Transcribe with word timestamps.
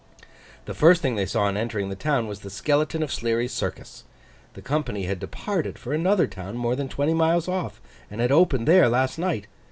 The 0.65 0.73
first 0.73 1.03
thing 1.03 1.15
they 1.15 1.27
saw 1.27 1.43
on 1.43 1.55
entering 1.55 1.89
the 1.89 1.95
town 1.95 2.25
was 2.25 2.39
the 2.39 2.49
skeleton 2.49 3.03
of 3.03 3.13
Sleary's 3.13 3.53
Circus. 3.53 4.03
The 4.55 4.61
company 4.63 5.03
had 5.03 5.19
departed 5.19 5.77
for 5.77 5.93
another 5.93 6.25
town 6.25 6.57
more 6.57 6.75
than 6.75 6.89
twenty 6.89 7.13
miles 7.13 7.47
off, 7.47 7.79
and 8.09 8.19
had 8.19 8.31
opened 8.31 8.67
there 8.67 8.89
last 8.89 9.19
night. 9.19 9.45